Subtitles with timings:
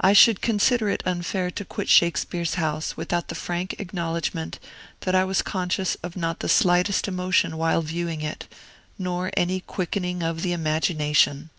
[0.00, 4.60] I should consider it unfair to quit Shakespeare's house without the frank acknowledgment
[5.00, 8.46] that I was conscious of not the slightest emotion while viewing it,
[8.96, 11.50] nor any quickening of the imagination.